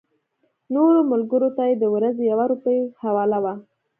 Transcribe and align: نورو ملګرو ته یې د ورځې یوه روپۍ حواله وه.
نورو 0.73 0.99
ملګرو 1.11 1.49
ته 1.57 1.63
یې 1.69 1.75
د 1.81 1.85
ورځې 1.95 2.23
یوه 2.31 2.45
روپۍ 2.51 2.79
حواله 3.01 3.39
وه. 3.43 3.53